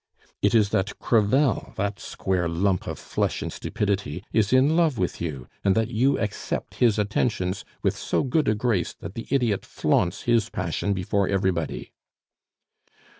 "It 0.41 0.55
is 0.55 0.69
that 0.69 0.97
Crevel, 0.97 1.73
that 1.77 1.99
square 1.99 2.49
lump 2.49 2.87
of 2.87 2.97
flesh 2.97 3.43
and 3.43 3.53
stupidity, 3.53 4.23
is 4.33 4.51
in 4.51 4.75
love 4.75 4.97
with 4.97 5.21
you, 5.21 5.47
and 5.63 5.75
that 5.75 5.89
you 5.89 6.17
accept 6.17 6.77
his 6.77 6.97
attentions 6.97 7.63
with 7.83 7.95
so 7.95 8.23
good 8.23 8.47
a 8.47 8.55
grace 8.55 8.93
that 8.93 9.13
the 9.13 9.27
idiot 9.29 9.63
flaunts 9.63 10.23
his 10.23 10.49
passion 10.49 10.93
before 10.95 11.27
everybody." 11.27 11.91